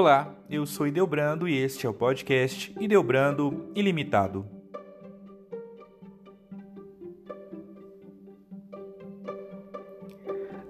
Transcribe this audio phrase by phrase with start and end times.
[0.00, 4.46] Olá, eu sou Ideobrando e este é o podcast Ideobrando Ilimitado.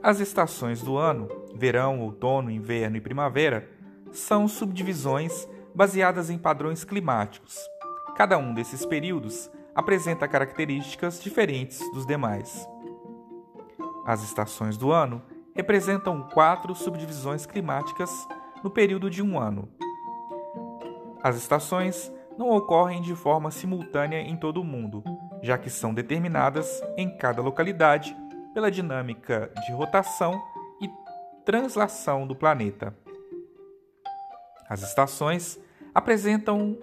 [0.03, 3.69] As estações do ano, verão, outono, inverno e primavera,
[4.11, 7.59] são subdivisões baseadas em padrões climáticos.
[8.17, 12.67] Cada um desses períodos apresenta características diferentes dos demais.
[14.07, 15.23] As estações do ano
[15.55, 18.11] representam quatro subdivisões climáticas
[18.63, 19.69] no período de um ano.
[21.23, 25.03] As estações não ocorrem de forma simultânea em todo o mundo,
[25.43, 28.17] já que são determinadas em cada localidade
[28.55, 30.41] pela dinâmica de rotação
[30.81, 30.89] e
[31.45, 32.97] translação do planeta.
[34.69, 35.59] As estações
[35.95, 36.79] apresentam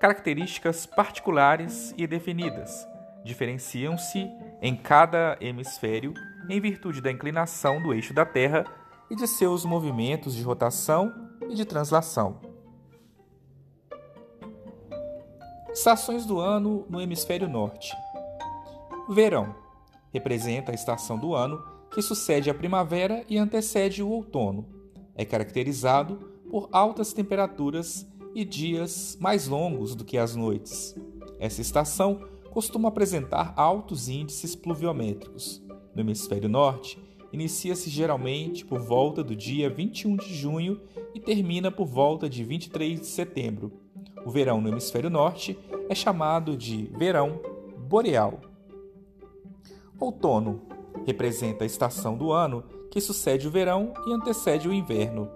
[0.00, 2.86] características particulares e definidas,
[3.24, 6.14] diferenciam-se em cada hemisfério
[6.48, 8.64] em virtude da inclinação do eixo da Terra
[9.10, 11.12] e de seus movimentos de rotação
[11.48, 12.40] e de translação.
[15.72, 17.94] Estações do ano no hemisfério norte.
[19.08, 19.54] Verão
[20.12, 24.66] representa a estação do ano que sucede a primavera e antecede o outono.
[25.14, 26.16] É caracterizado
[26.50, 30.94] por altas temperaturas e dias mais longos do que as noites.
[31.38, 35.62] Essa estação costuma apresentar altos índices pluviométricos.
[35.94, 37.00] No hemisfério norte,
[37.32, 40.80] inicia-se geralmente por volta do dia 21 de junho
[41.14, 43.72] e termina por volta de 23 de setembro.
[44.24, 47.40] O verão no hemisfério norte é chamado de verão
[47.88, 48.40] boreal.
[49.98, 50.62] Outono
[51.06, 55.30] representa a estação do ano que sucede o verão e antecede o inverno.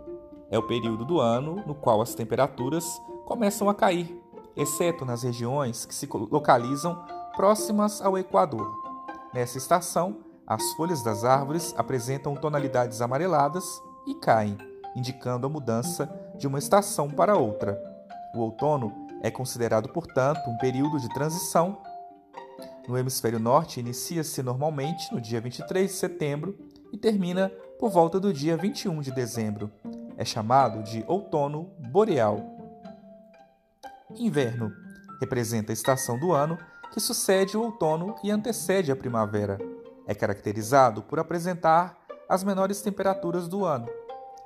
[0.51, 2.85] É o período do ano no qual as temperaturas
[3.25, 4.15] começam a cair,
[4.57, 7.03] exceto nas regiões que se localizam
[7.35, 8.70] próximas ao Equador.
[9.33, 13.64] Nessa estação, as folhas das árvores apresentam tonalidades amareladas
[14.07, 14.58] e caem,
[14.97, 17.80] indicando a mudança de uma estação para outra.
[18.35, 18.92] O outono
[19.23, 21.81] é considerado, portanto, um período de transição.
[22.89, 26.58] No hemisfério norte, inicia-se normalmente no dia 23 de setembro
[26.92, 29.70] e termina por volta do dia 21 de dezembro.
[30.17, 32.41] É chamado de outono boreal.
[34.17, 34.73] Inverno
[35.20, 36.58] representa a estação do ano
[36.92, 39.71] que sucede o outono e antecede a primavera.
[40.07, 41.98] É caracterizado por apresentar
[42.29, 43.89] as menores temperaturas do ano.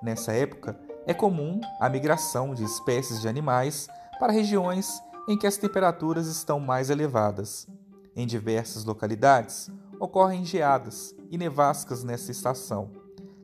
[0.03, 5.57] Nessa época, é comum a migração de espécies de animais para regiões em que as
[5.57, 7.67] temperaturas estão mais elevadas.
[8.15, 12.91] Em diversas localidades, ocorrem geadas e nevascas nessa estação.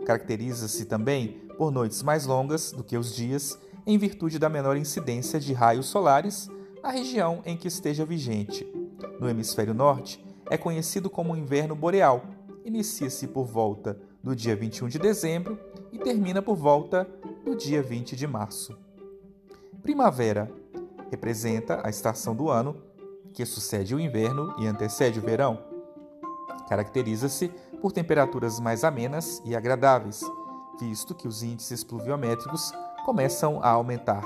[0.04, 5.38] Caracteriza-se também por noites mais longas do que os dias, em virtude da menor incidência
[5.38, 6.48] de raios solares
[6.82, 8.66] na região em que esteja vigente.
[9.20, 12.26] No hemisfério norte, é conhecido como inverno boreal.
[12.62, 15.58] Inicia-se por volta do dia 21 de dezembro
[15.90, 17.08] e termina por volta
[17.42, 18.78] do dia 20 de março.
[19.82, 20.52] Primavera
[21.10, 22.76] representa a estação do ano
[23.32, 25.58] que sucede o inverno e antecede o verão.
[26.68, 27.48] Caracteriza-se
[27.80, 30.20] por temperaturas mais amenas e agradáveis,
[30.78, 32.72] visto que os índices pluviométricos
[33.06, 34.22] começam a aumentar.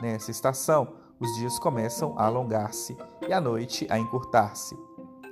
[0.00, 0.88] Nessa estação,
[1.20, 2.96] os dias começam a alongar-se
[3.28, 4.74] e a noite a encurtar-se.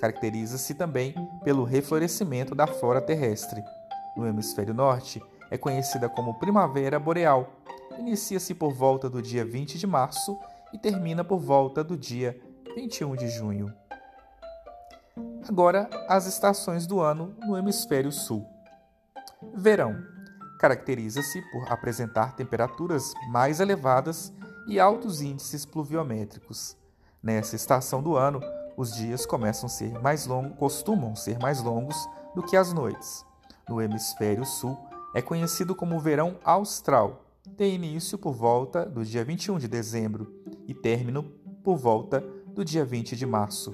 [0.00, 3.62] Caracteriza-se também pelo reflorescimento da flora terrestre.
[4.16, 7.60] No hemisfério norte, é conhecida como Primavera Boreal.
[7.98, 10.38] Inicia-se por volta do dia 20 de março
[10.72, 12.40] e termina por volta do dia
[12.74, 13.74] 21 de junho.
[15.46, 18.46] Agora, as estações do ano no hemisfério sul.
[19.54, 19.96] Verão
[20.60, 24.30] caracteriza-se por apresentar temperaturas mais elevadas
[24.68, 26.76] e altos índices pluviométricos.
[27.22, 28.40] Nessa estação do ano,
[28.80, 33.26] os dias começam a ser mais longos, costumam ser mais longos do que as noites.
[33.68, 34.74] No hemisfério sul,
[35.14, 37.26] é conhecido como verão austral.
[37.58, 40.34] Tem início por volta do dia 21 de dezembro
[40.66, 41.24] e término
[41.62, 42.24] por volta
[42.54, 43.70] do dia 20 de março.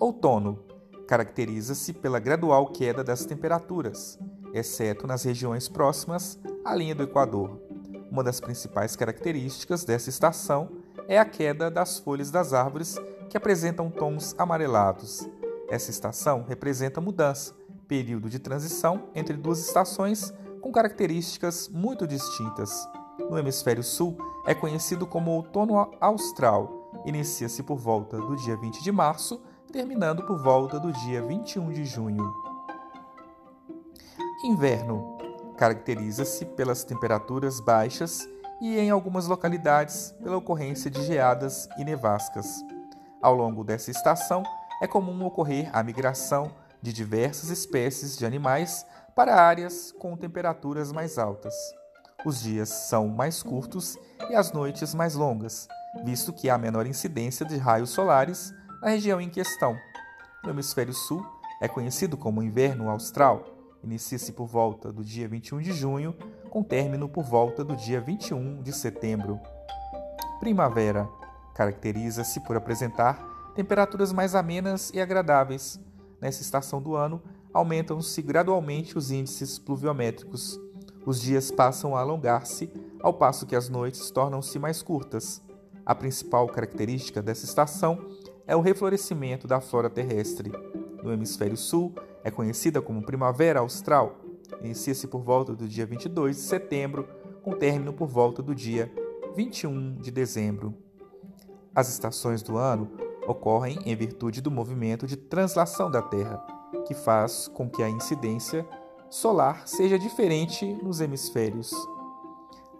[0.00, 0.64] Outono
[1.06, 4.18] caracteriza-se pela gradual queda das temperaturas,
[4.52, 7.63] exceto nas regiões próximas à linha do Equador.
[8.14, 10.70] Uma das principais características dessa estação
[11.08, 12.96] é a queda das folhas das árvores
[13.28, 15.28] que apresentam tons amarelados.
[15.68, 17.56] Essa estação representa mudança,
[17.88, 22.88] período de transição entre duas estações com características muito distintas.
[23.18, 24.16] No hemisfério sul,
[24.46, 26.92] é conhecido como outono austral.
[27.04, 31.84] Inicia-se por volta do dia 20 de março, terminando por volta do dia 21 de
[31.84, 32.32] junho.
[34.44, 35.13] Inverno
[35.64, 38.28] caracteriza-se pelas temperaturas baixas
[38.60, 42.62] e, em algumas localidades, pela ocorrência de geadas e nevascas.
[43.22, 44.42] Ao longo dessa estação,
[44.82, 46.52] é comum ocorrer a migração
[46.82, 48.84] de diversas espécies de animais
[49.16, 51.54] para áreas com temperaturas mais altas.
[52.26, 53.96] Os dias são mais curtos
[54.28, 55.66] e as noites mais longas,
[56.04, 58.52] visto que há menor incidência de raios solares
[58.82, 59.78] na região em questão.
[60.42, 61.26] No hemisfério sul,
[61.58, 63.53] é conhecido como inverno austral.
[63.84, 66.16] Inicia-se por volta do dia 21 de junho,
[66.48, 69.38] com término por volta do dia 21 de setembro.
[70.40, 71.06] Primavera
[71.54, 75.78] caracteriza-se por apresentar temperaturas mais amenas e agradáveis.
[76.18, 77.22] Nessa estação do ano,
[77.52, 80.58] aumentam-se gradualmente os índices pluviométricos.
[81.04, 85.42] Os dias passam a alongar-se, ao passo que as noites tornam-se mais curtas.
[85.84, 87.98] A principal característica dessa estação
[88.46, 90.50] é o reflorescimento da flora terrestre.
[91.02, 94.16] No hemisfério sul, é conhecida como Primavera Austral.
[94.62, 97.06] Inicia-se por volta do dia 22 de setembro,
[97.42, 98.90] com término por volta do dia
[99.36, 100.74] 21 de dezembro.
[101.74, 102.90] As estações do ano
[103.26, 106.38] ocorrem em virtude do movimento de translação da Terra,
[106.86, 108.66] que faz com que a incidência
[109.10, 111.72] solar seja diferente nos hemisférios.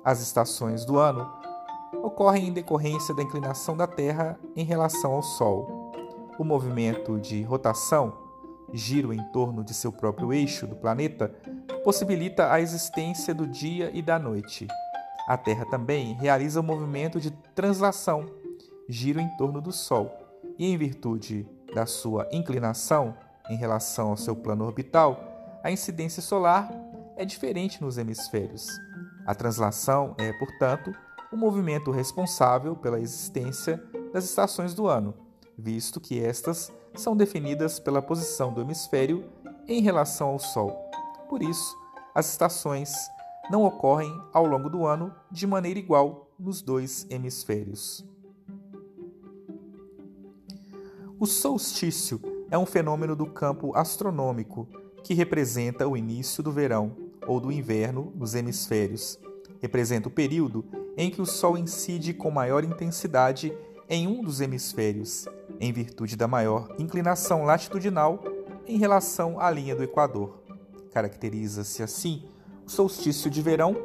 [0.02, 1.30] As estações do ano
[2.02, 5.92] ocorrem em decorrência da inclinação da Terra em relação ao Sol.
[6.38, 8.23] O movimento de rotação,
[8.74, 11.28] giro em torno de seu próprio eixo do planeta,
[11.84, 14.66] possibilita a existência do dia e da noite.
[15.28, 18.26] A Terra também realiza o movimento de translação,
[18.88, 20.12] giro em torno do Sol,
[20.58, 23.16] e em virtude da sua inclinação
[23.48, 26.70] em relação ao seu plano orbital, a incidência solar
[27.16, 28.68] é diferente nos hemisférios.
[29.26, 30.94] A translação é, portanto,
[31.32, 33.82] o movimento responsável pela existência
[34.12, 35.14] das estações do ano,
[35.56, 39.24] visto que estas são definidas pela posição do hemisfério
[39.66, 40.90] em relação ao Sol.
[41.28, 41.76] Por isso,
[42.14, 42.94] as estações
[43.50, 48.04] não ocorrem ao longo do ano de maneira igual nos dois hemisférios.
[51.18, 52.20] O solstício
[52.50, 54.68] é um fenômeno do campo astronômico
[55.02, 59.18] que representa o início do verão ou do inverno nos hemisférios.
[59.60, 60.64] Representa o período
[60.96, 63.56] em que o Sol incide com maior intensidade
[63.88, 65.26] em um dos hemisférios,
[65.60, 68.22] em virtude da maior inclinação latitudinal
[68.66, 70.42] em relação à linha do Equador.
[70.92, 72.24] Caracteriza-se assim
[72.66, 73.76] o solstício de verão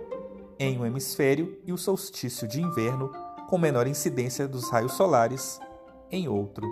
[0.57, 3.11] em um hemisfério e o solstício de inverno
[3.49, 5.59] com menor incidência dos raios solares
[6.11, 6.67] em outro.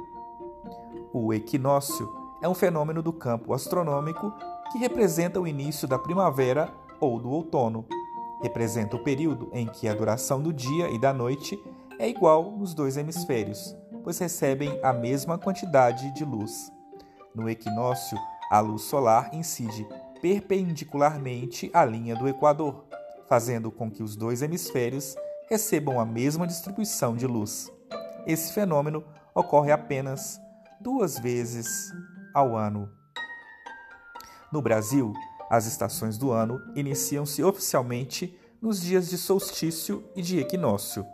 [1.13, 2.09] O equinócio
[2.41, 4.31] é um fenômeno do campo astronômico
[4.71, 7.85] que representa o início da primavera ou do outono.
[8.41, 11.59] Representa o período em que a duração do dia e da noite
[11.99, 16.71] é igual nos dois hemisférios, pois recebem a mesma quantidade de luz.
[17.33, 18.17] No equinócio,
[18.49, 19.87] a luz solar incide
[20.21, 22.85] perpendicularmente à linha do Equador,
[23.27, 25.15] fazendo com que os dois hemisférios
[25.49, 27.71] recebam a mesma distribuição de luz.
[28.25, 29.03] Esse fenômeno
[29.33, 30.39] ocorre apenas
[30.79, 31.91] duas vezes
[32.33, 32.89] ao ano.
[34.51, 35.13] No Brasil,
[35.49, 41.05] as estações do ano iniciam-se oficialmente nos dias de solstício e de equinócio.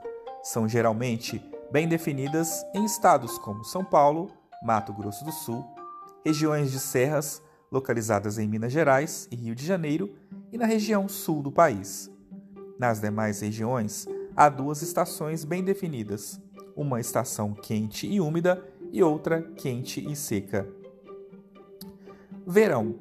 [0.43, 1.41] São geralmente
[1.71, 4.29] bem definidas em estados como São Paulo,
[4.61, 5.65] Mato Grosso do Sul,
[6.25, 7.41] regiões de serras
[7.71, 10.13] localizadas em Minas Gerais e Rio de Janeiro
[10.51, 12.11] e na região sul do país.
[12.77, 14.05] Nas demais regiões,
[14.35, 16.41] há duas estações bem definidas:
[16.75, 20.67] uma estação quente e úmida e outra quente e seca.
[22.45, 22.95] Verão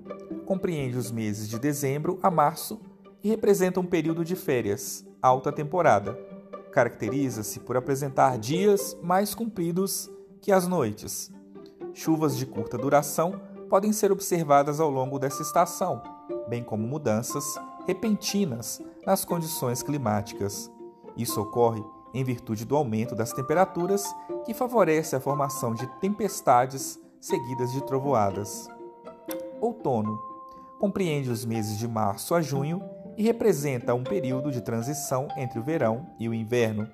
[0.46, 2.80] compreende os meses de dezembro a março
[3.22, 6.31] e representa um período de férias, alta temporada.
[6.72, 10.10] Caracteriza-se por apresentar dias mais compridos
[10.40, 11.30] que as noites.
[11.92, 16.02] Chuvas de curta duração podem ser observadas ao longo dessa estação,
[16.48, 17.44] bem como mudanças
[17.86, 20.70] repentinas nas condições climáticas.
[21.16, 24.04] Isso ocorre em virtude do aumento das temperaturas
[24.44, 28.68] que favorece a formação de tempestades seguidas de trovoadas.
[29.60, 30.18] Outono
[30.80, 32.82] compreende os meses de março a junho
[33.16, 36.88] e representa um período de transição entre o verão e o inverno.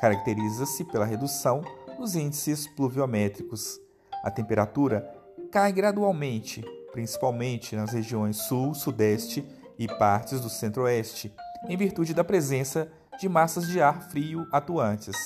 [0.00, 1.62] Caracteriza-se pela redução
[1.98, 3.78] dos índices pluviométricos.
[4.24, 5.08] A temperatura
[5.50, 9.46] cai gradualmente, principalmente nas regiões sul, sudeste
[9.78, 11.32] e partes do centro-oeste,
[11.68, 15.16] em virtude da presença de massas de ar frio atuantes.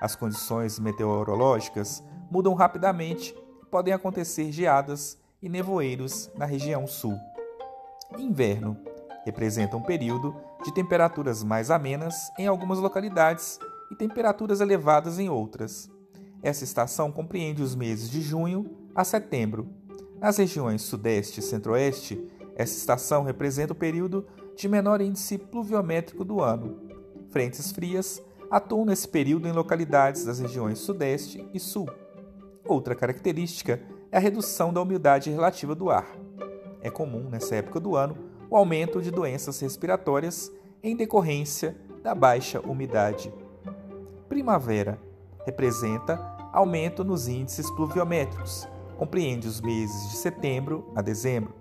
[0.00, 7.18] As condições meteorológicas mudam rapidamente e podem acontecer geadas e nevoeiros na região sul.
[8.18, 8.76] Inverno
[9.24, 13.58] representa um período de temperaturas mais amenas em algumas localidades
[13.90, 15.90] e temperaturas elevadas em outras.
[16.42, 19.68] Essa estação compreende os meses de junho a setembro.
[20.20, 22.22] Nas regiões Sudeste e Centro-Oeste,
[22.54, 24.26] essa estação representa o período
[24.56, 26.92] de menor índice pluviométrico do ano,
[27.32, 31.88] Frentes frias atuam nesse período em localidades das regiões Sudeste e Sul.
[32.66, 36.06] Outra característica é a redução da umidade relativa do ar.
[36.82, 38.18] É comum, nessa época do ano,
[38.52, 43.32] o aumento de doenças respiratórias em decorrência da baixa umidade.
[44.28, 45.00] Primavera
[45.46, 46.16] representa
[46.52, 48.68] aumento nos índices pluviométricos,
[48.98, 51.54] compreende os meses de setembro a dezembro.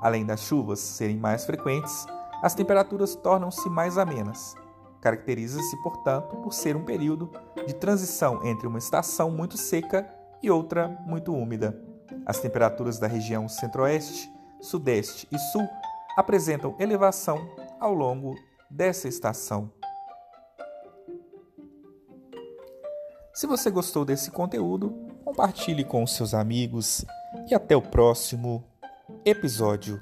[0.00, 2.06] Além das chuvas serem mais frequentes,
[2.40, 4.54] as temperaturas tornam-se mais amenas.
[5.00, 7.28] Caracteriza-se, portanto, por ser um período
[7.66, 10.08] de transição entre uma estação muito seca
[10.40, 11.76] e outra muito úmida.
[12.24, 15.68] As temperaturas da região centro-oeste, sudeste e sul
[16.16, 18.34] apresentam elevação ao longo
[18.70, 19.70] dessa estação.
[23.34, 24.90] Se você gostou desse conteúdo,
[25.22, 27.04] compartilhe com seus amigos
[27.50, 28.64] e até o próximo
[29.24, 30.00] episódio.